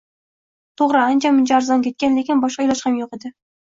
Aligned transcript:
Toʻgʻri, 0.83 1.03
ancha-muncha 1.11 1.57
arzon 1.59 1.87
ketgan, 1.91 2.19
lekin 2.23 2.45
boshqa 2.49 2.71
iloj 2.71 2.85
ham 2.91 3.03
yoʻq 3.07 3.19
edi. 3.25 3.37